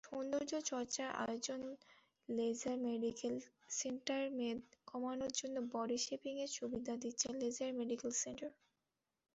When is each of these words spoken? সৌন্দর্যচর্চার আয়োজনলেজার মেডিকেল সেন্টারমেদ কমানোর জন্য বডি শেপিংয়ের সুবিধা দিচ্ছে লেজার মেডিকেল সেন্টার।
সৌন্দর্যচর্চার 0.07 1.09
আয়োজনলেজার 1.23 2.77
মেডিকেল 2.87 3.35
সেন্টারমেদ 3.71 4.59
কমানোর 4.87 5.31
জন্য 5.39 5.55
বডি 5.73 5.97
শেপিংয়ের 6.05 6.51
সুবিধা 6.57 6.93
দিচ্ছে 7.03 7.27
লেজার 7.41 7.71
মেডিকেল 7.79 8.11
সেন্টার। 8.23 8.49